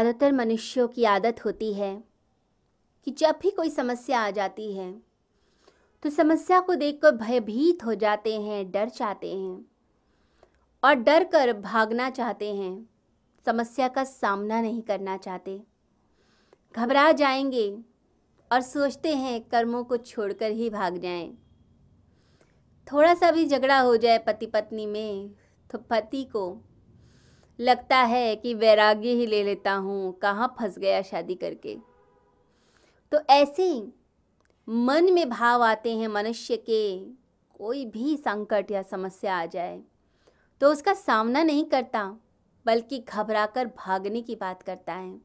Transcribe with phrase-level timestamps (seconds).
[0.00, 2.04] ज़्यादातर मनुष्यों की आदत होती है
[3.04, 5.02] कि जब भी कोई समस्या आ जाती है
[6.02, 9.66] तो समस्या को देखकर भयभीत हो जाते हैं, डर जाते हैं
[10.82, 12.88] और डर कर भागना चाहते हैं
[13.46, 15.62] समस्या का सामना नहीं करना चाहते
[16.76, 17.78] घबरा जाएँगे
[18.52, 21.38] और सोचते हैं कर्मों को छोड़कर ही भाग जाएँ।
[22.92, 25.30] थोड़ा सा भी झगड़ा हो जाए पति पत्नी में
[25.70, 26.62] तो पति को
[27.60, 31.76] लगता है कि वैराग्य ही ले लेता हूँ। कहाँ फंस गया शादी करके?
[33.12, 33.72] तो ऐसे
[34.68, 36.98] मन में भाव आते हैं मनुष्य के।
[37.56, 39.80] कोई भी संकट या समस्या आ जाए
[40.60, 42.04] तो उसका सामना नहीं करता,
[42.66, 45.20] बल्कि घबराकर भागने की बात करता है।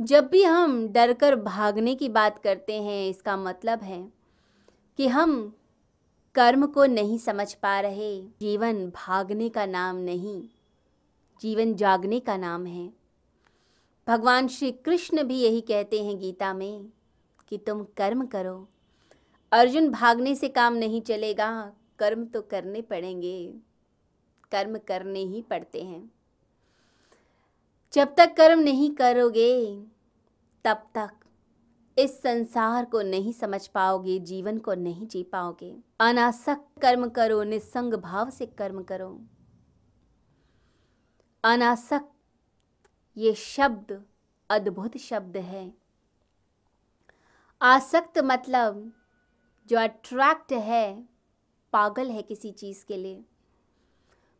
[0.00, 4.02] जब भी हम डर कर भागने की बात करते हैं, इसका मतलब है
[4.98, 5.52] कि हम
[6.34, 10.42] कर्म को नहीं समझ पा रहे। जीवन भागने का नाम नहीं।
[11.40, 12.92] जीवन जागने का नाम है।
[14.08, 16.86] भगवान श्री कृष्ण भी यही कहते हैं गीता में
[17.48, 18.68] कि तुम कर्म करो।
[19.52, 23.54] अर्जुन भागने से काम नहीं चलेगा, कर्म तो करने पड़ेंगे।
[24.52, 26.12] कर्म करने ही पड़ते हैं।
[27.92, 29.84] जब तक कर्म नहीं करोगे,
[30.64, 31.10] तब तक
[31.98, 37.94] इस संसार को नहीं समझ पाओगे, जीवन को नहीं जी पाओगे। अनासक्त कर्म करो, निसंग
[37.94, 39.20] भाव से कर्म करो।
[41.44, 42.10] अनासक्त,
[43.16, 44.02] ये शब्द
[44.50, 45.72] अद्भुत शब्द है।
[47.60, 48.92] आसक्त मतलब
[49.68, 51.08] जो अट्रैक्ट है,
[51.72, 53.24] पागल है किसी चीज़ के लिए।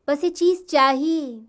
[0.09, 1.47] बस ये चीज़ चाहिए।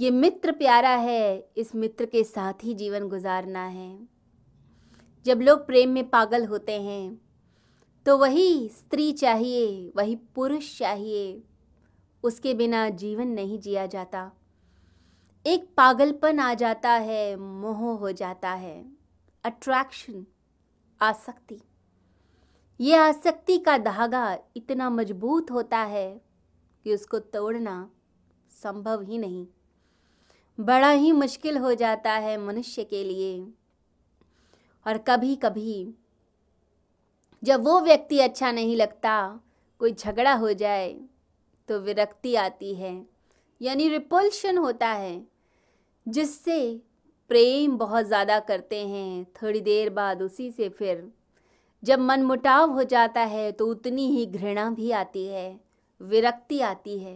[0.00, 4.08] ये मित्र प्यारा है, इस मित्र के साथ ही जीवन गुजारना है।
[5.26, 7.20] जब लोग प्रेम में पागल होते हैं
[8.06, 11.42] तो वही स्त्री चाहिए, वही पुरुष चाहिए।
[12.22, 14.32] उसके बिना जीवन नहीं जिया जाता।
[15.46, 18.86] एक पागलपन आ जाता है, मोह हो जाता है।
[19.44, 20.26] अट्रैक्शन
[21.02, 21.60] आसक्ति।
[22.80, 26.20] ये आसक्ति का धागा इतना मज़बूत होता है
[26.84, 27.90] कि उसको तोड़ना
[28.50, 29.46] संभव ही नहीं।
[30.60, 33.52] बड़ा ही मुश्किल हो जाता है मनुष्य के लिए।
[34.86, 35.94] और कभी कभी
[37.44, 39.40] जब वो व्यक्ति अच्छा नहीं लगता,
[39.78, 41.00] कोई झगड़ा हो जाए
[41.68, 42.94] तो विरक्ति आती है,
[43.60, 45.22] यानी रिपल्शन होता है,
[46.06, 46.80] जिससे
[47.30, 51.10] प्रेम बहुत ज़्यादा करते हैं। थोड़ी देर बाद उसी से फिर
[51.82, 55.60] जब मन मुटाव हो जाता है तो उतनी ही घृणा भी आती है,
[56.00, 57.14] विरक्ति आती है,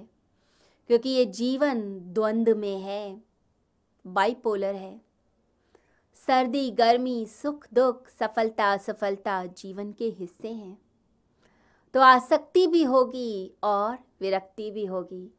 [0.90, 1.82] क्योंकि ये जीवन
[2.14, 3.20] द्वंद्व में है
[4.04, 5.00] बाइपोलर है।
[6.18, 10.76] सर्दी, गर्मी, सुख, दुख, सफलता, असफलता जीवन के हिस्से हैं।
[11.94, 15.30] तो आसक्ति भी होगी और विरक्ति भी होगी।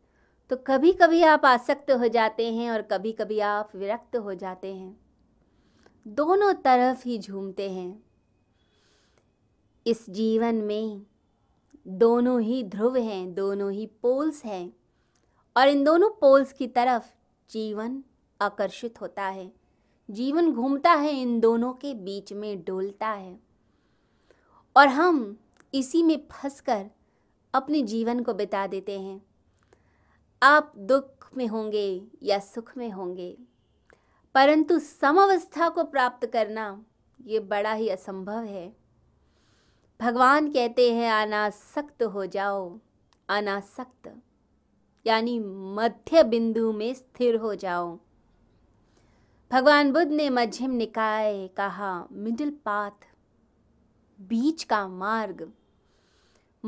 [0.50, 4.76] तो कभी कभी आप आसक्त हो जाते हैं और कभी कभी आप विरक्त हो जाते
[4.76, 5.02] हैं।
[6.08, 8.04] दोनों तरफ़ ही झूमते हैं।
[9.88, 11.02] इस जीवन में
[11.88, 14.74] दोनों ही ध्रुव हैं, दोनों ही पोल्स हैं
[15.58, 17.06] और इन दोनों पोल्स की तरफ़
[17.50, 18.04] जीवन
[18.42, 19.54] आकर्षित होता है।
[20.12, 23.40] जीवन घूमता है, इन दोनों के बीच में डोलता है।
[24.78, 25.40] और हम
[25.74, 26.90] इसी में फंसकर
[27.54, 29.22] अपने जीवन को बिता देते हैं।
[30.42, 33.38] आप दुख में होंगे या सुख में होंगे,
[34.36, 36.86] परंतु समावस्था को प्राप्त करना
[37.20, 38.72] ये बड़ा ही असंभव है।
[40.00, 42.80] भगवान कहते हैं, अनासक्त हो जाओ,
[43.30, 44.14] अनासक्त,
[45.06, 47.98] यानी मध्य बिंदु में स्थिर हो जाओ।
[49.52, 53.08] भगवान बुद्ध ने मध्यम निकाय कहा, मिडिल पाथ,
[54.20, 55.52] बीच का मार्ग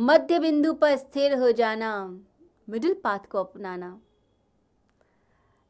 [0.01, 2.19] मध्य बिंदु पर स्थिर हो जाना
[2.69, 4.01] मिडिल पाथ को अपनाना।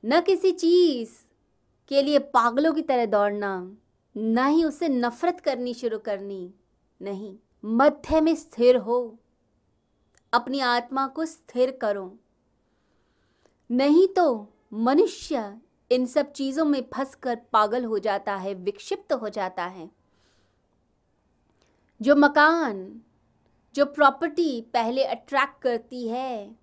[0.06, 1.12] न किसी चीज़
[1.88, 3.78] के लिए पागलों की तरह दौड़ना,
[4.18, 6.54] न ही उसे नफरत करनी शुरू करनी,
[7.01, 9.18] नहीं, मध्य में स्थिर हो।
[10.33, 12.18] अपनी आत्मा को स्थिर करो।
[13.71, 15.57] नहीं तो मनुष्य
[15.92, 19.92] इन सब चीज़ों में फंस कर पागल हो जाता है, विक्षिप्त हो जाता है।
[22.01, 23.01] जो मकान
[23.75, 26.56] जो प्रॉपर्टी पहले अट्रैक्ट करती है।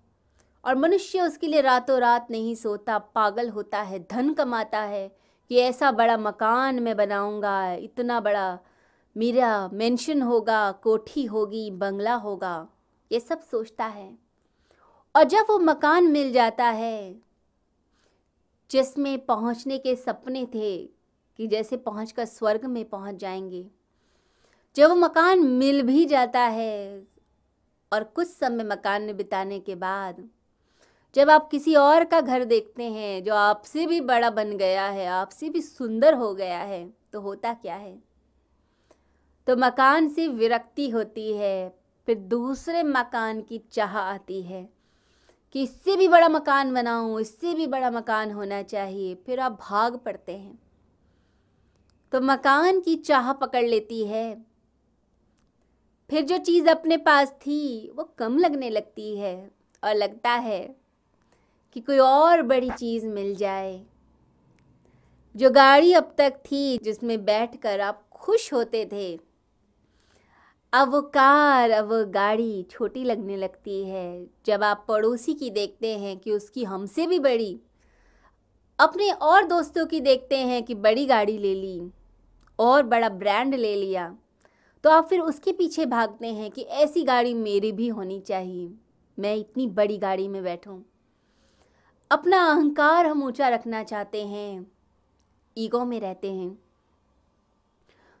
[0.65, 5.57] और मनुष्य उसके लिए रातों रात नहीं सोता, पागल होता है, धन कमाता है। कि
[5.57, 8.59] ऐसा बड़ा मकान मैं बनाऊँगा, इतना बड़ा
[9.17, 12.67] मेरा मेंशन होगा, कोठी होगी, बंगला होगा,
[13.11, 14.17] ये सब सोचता है।
[15.15, 17.21] और जब वो मकान मिल जाता है,
[18.71, 20.89] जिसमें पहुँचने के सपने थे
[21.37, 23.67] कि जैसे पहुंचकर स्वर्ग में पहुँच जाएँगे
[24.77, 27.03] जब वो मकान मिल भी जाता है
[27.91, 30.23] और कुछ समय मकान में बिताने के बाद
[31.15, 35.07] जब आप किसी और का घर देखते हैं, जो आपसे भी बड़ा बन गया है,
[35.07, 37.97] आपसे भी सुंदर हो गया है तो होता क्या है?
[39.47, 41.73] तो मकान से विरक्ति होती है,
[42.07, 44.69] फिर दूसरे मकान की चाह आती है
[45.51, 49.97] कि इससे भी बड़ा मकान बनाऊँ, इससे भी बड़ा मकान होना चाहिए, फिर आप भाग
[49.97, 50.59] पड़ते हैं।
[52.11, 54.46] तो मकान की चाह पकड़ लेती है
[56.09, 59.51] फिर जो चीज़ अपने पास थी, वो कम लगने लगती है
[59.83, 60.75] और लगता है
[61.73, 63.81] कि कोई और बड़ी चीज़ मिल जाए।
[65.35, 69.19] जो गाड़ी अब तक थी, जिसमें बैठकर आप खुश होते थे,
[70.73, 75.97] अब वो कार, अब वो गाड़ी छोटी लगने लगती है। जब आप पड़ोसी की देखते
[75.97, 77.59] हैं कि उसकी हमसे भी बड़ी,
[78.79, 81.91] अपने और दोस्तों की देखते हैं कि बड़ी गाड़ी ले ली,
[82.59, 84.15] और बड़ा ब्रांड ले लिया
[84.83, 88.73] तो आप फिर उसके पीछे भागते हैं कि ऐसी गाड़ी मेरी भी होनी चाहिए।
[89.19, 90.81] मैं इतनी बड़ी गाड़ी में बैठूं।
[92.11, 94.71] अपना अहंकार हम ऊँचा रखना चाहते हैं।
[95.57, 96.59] ईगो में रहते हैं।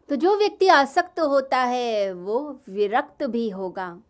[0.09, 4.01] तो जो व्यक्ति आसक्त होता है, वो विरक्त भी होगा।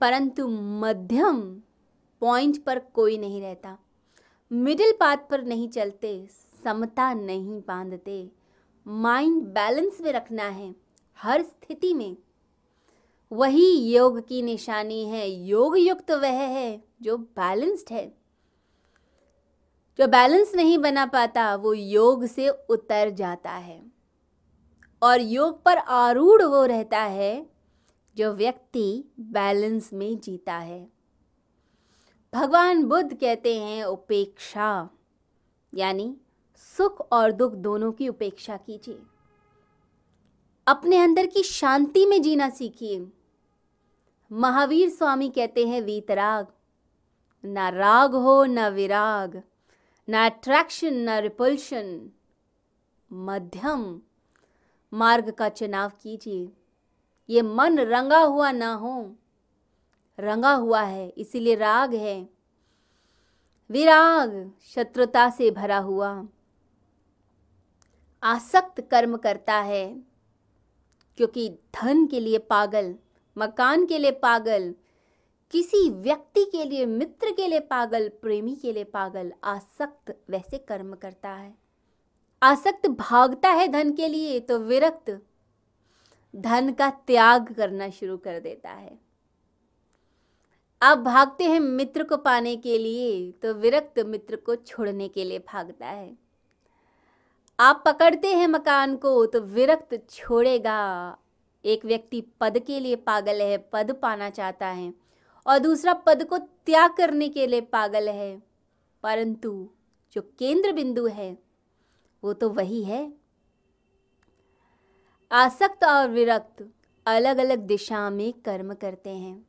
[0.00, 1.62] परंतु मध्यम
[2.20, 3.78] पॉइंट पर कोई नहीं रहता।
[4.52, 6.28] मिडिल पाथ पर नहीं चलते,
[6.64, 8.30] समता नहीं बांधते।
[8.86, 10.81] माइंड बैलेंस में रखना है।
[11.22, 12.16] हर स्थिति में।
[13.32, 18.14] वही योग की निशानी है योग युक्त तो वह है जो बैलेंस्ड है।
[19.98, 23.92] जो बैलेंस नहीं बना पाता, वो योग से उतर जाता है।
[25.02, 27.50] और योग पर आरूढ़ वो रहता है
[28.16, 30.88] जो व्यक्ति बैलेंस में जीता है।
[32.34, 34.90] भगवान बुद्ध कहते हैं, उपेक्षा,
[35.74, 36.16] यानी
[36.56, 38.98] सुख और दुख दोनों की उपेक्षा कीजिए।
[40.66, 43.06] अपने अंदर की शांति में जीना सीखिए।
[44.30, 46.46] महावीर स्वामी कहते हैं वीतराग
[47.44, 49.42] ना राग हो, ना विराग,
[50.08, 52.10] ना अट्रैक्शन ना रिपल्शन
[53.10, 54.00] मध्यम
[54.92, 56.48] मार्ग का चुनाव कीजिए।
[57.28, 59.16] ये मन रंगा हुआ ना हो,
[60.18, 62.28] रंगा हुआ है, इसीलिए राग है।
[63.70, 66.26] विराग, शत्रुता से भरा हुआ,
[68.22, 70.11] आसक्त कर्म करता है
[71.18, 72.94] क्योंकि धन के लिए पागल,
[73.36, 74.74] मकान के लिए पागल,
[75.54, 80.94] किसी व्यक्ति के लिए, मित्र के लिए पागल, प्रेमी के लिए पागल, आसक्त वैसे कर्म
[80.94, 81.54] करता है।
[82.42, 85.10] आसक्त भागता है धन के लिए तो विरक्त
[86.34, 88.98] धन का त्याग करना शुरू कर देता है।
[90.82, 95.38] आप भागते हैं मित्र को पाने के लिए तो विरक्त मित्र को छोड़ने के लिए
[95.38, 96.16] भागता है।
[97.62, 101.18] आप पकड़ते हैं मकान को तो विरक्त छोड़ेगा।
[101.64, 104.94] एक व्यक्ति पद के लिए पागल है, पद पाना चाहता है,
[105.46, 108.42] और दूसरा पद को त्याग करने के लिए पागल है।
[109.02, 109.70] परंतु
[110.12, 111.38] जो केंद्र बिंदु है,
[112.24, 113.14] वो तो वही है।
[115.32, 116.68] आसक्त और विरक्त
[117.06, 119.46] अलग अलग दिशा में कर्म करते हैं।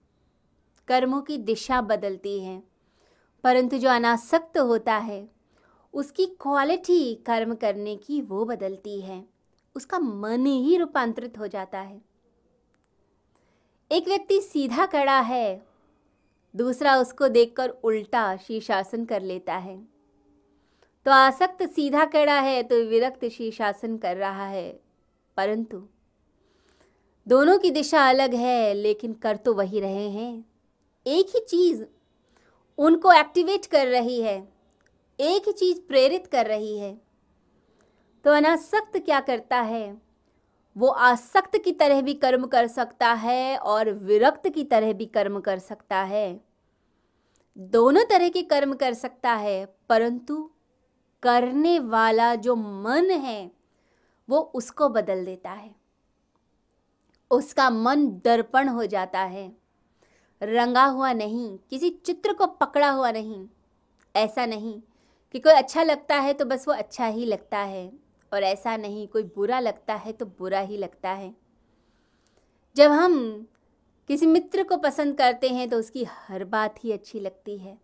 [0.88, 2.64] कर्मों की दिशा बदलती है,
[3.44, 5.33] परंतु जो अनासक्त होता है
[5.94, 9.26] उसकी क्वालिटी कर्म करने की वो बदलती है।
[9.76, 12.02] उसका मन ही रूपांतरित हो जाता है।
[13.92, 15.66] एक व्यक्ति सीधा खड़ा है,
[16.56, 19.78] दूसरा उसको देखकर उल्टा शीर्षासन कर लेता है।
[21.06, 24.80] तो आसक्त सीधा खड़ा है तो विरक्त शीर्षासन कर रहा है।
[25.38, 25.88] परंतु
[27.28, 30.46] दोनों की दिशा अलग है, लेकिन कर तो वही रहे हैं।
[31.08, 31.84] एक ही चीज़
[32.78, 34.53] उनको एक्टिवेट कर रही है।
[35.20, 36.94] एक ही चीज़ प्रेरित कर रही है
[38.26, 40.02] तो अनासक्त क्या करता है?
[40.76, 45.40] वो आसक्त की तरह भी कर्म कर सकता है और विरक्त की तरह भी कर्म
[45.40, 46.42] कर सकता है।
[47.58, 50.50] दोनों तरह के कर्म कर सकता है, परंतु
[51.24, 53.52] करने वाला जो मन है,
[54.30, 55.76] वो उसको बदल देता है।
[57.32, 59.52] उसका मन दर्पण हो जाता है।
[60.42, 63.46] रंगा हुआ नहीं, किसी चित्र को पकड़ा हुआ नहीं,
[64.16, 64.82] ऐसा नहीं
[65.34, 67.92] कि कोई अच्छा लगता है तो बस वो अच्छा ही लगता है,
[68.32, 71.34] और ऐसा नहीं कोई बुरा लगता है तो बुरा ही लगता है।
[72.76, 73.16] जब हम
[74.10, 77.78] किसी मित्र को पसंद करते हैं तो उसकी हर बात ही अच्छी लगती है,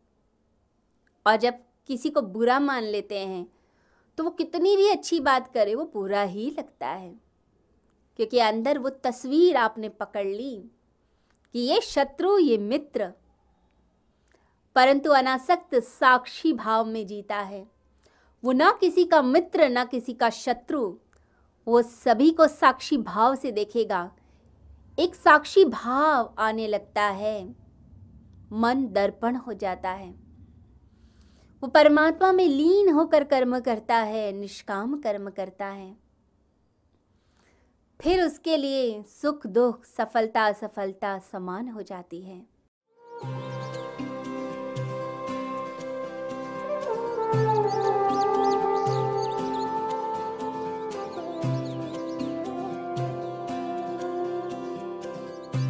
[1.26, 3.46] और जब किसी को बुरा मान लेते हैं
[4.18, 7.14] तो वो कितनी भी अच्छी बात करे वो बुरा ही लगता है,
[8.20, 10.56] क्योंकि अंदर वो तस्वीर आपने पकड़ ली
[11.56, 13.12] कि ये शत्रु, ये मित्र
[14.80, 17.68] परंतु अनासक्त साक्षी भाव में जीता है।
[18.44, 20.96] वो न किसी का मित्र, न किसी का शत्रु,
[21.68, 24.12] वो सभी को साक्षी भाव से देखेगा।
[25.00, 27.56] एक साक्षी भाव आने लगता है।
[28.52, 30.12] मन दर्पण हो जाता है।
[31.62, 35.98] वो परमात्मा में लीन होकर कर्म करता है, निष्काम कर्म करता है।
[38.02, 42.59] फिर उसके लिए सुख, दुख, सफलता, असफलता समान हो जाती है।